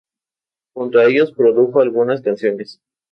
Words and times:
Junto 0.73 0.97
a 0.97 1.05
ellos 1.05 1.31
produjo 1.31 1.79
algunas 1.79 2.21
canciones. 2.23 2.81